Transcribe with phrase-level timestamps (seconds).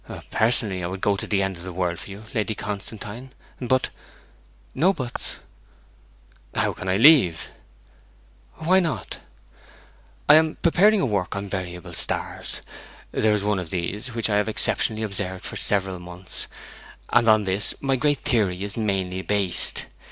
[0.31, 3.91] 'Personally, I would go to the end of the world for you, Lady Constantine; but'
[4.73, 5.35] 'No buts!'
[6.55, 7.49] 'How can I leave?'
[8.55, 9.19] 'Why not?'
[10.27, 12.61] 'I am preparing a work on variable stars.
[13.11, 16.47] There is one of these which I have exceptionally observed for several months,
[17.13, 19.85] and on this my great theory is mainly based.